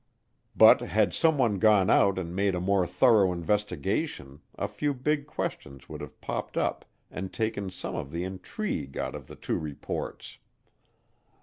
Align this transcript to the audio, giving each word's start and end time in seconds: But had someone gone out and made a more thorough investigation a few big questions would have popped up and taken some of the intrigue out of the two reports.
But 0.55 0.79
had 0.81 1.13
someone 1.13 1.59
gone 1.59 1.91
out 1.91 2.17
and 2.17 2.35
made 2.35 2.55
a 2.55 2.59
more 2.59 2.87
thorough 2.87 3.31
investigation 3.31 4.41
a 4.57 4.67
few 4.67 4.95
big 4.95 5.27
questions 5.27 5.87
would 5.89 6.01
have 6.01 6.19
popped 6.21 6.57
up 6.57 6.85
and 7.11 7.31
taken 7.31 7.69
some 7.69 7.93
of 7.93 8.11
the 8.11 8.23
intrigue 8.23 8.97
out 8.97 9.13
of 9.13 9.27
the 9.27 9.35
two 9.35 9.59
reports. 9.59 10.39